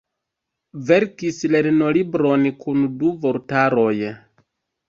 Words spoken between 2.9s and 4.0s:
du vortaroj.